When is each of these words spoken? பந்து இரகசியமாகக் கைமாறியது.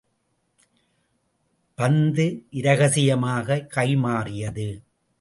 பந்து 1.75 2.45
இரகசியமாகக் 2.51 3.71
கைமாறியது. 3.75 4.83